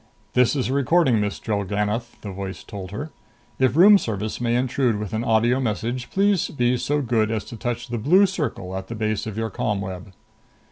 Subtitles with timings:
[0.33, 3.11] "This is a recording, Miss Drellgannoth," the voice told her.
[3.59, 7.55] "If Room Service may intrude with an audio message, please be so good as to
[7.55, 10.11] touch the blue circle at the base of your ComWeb."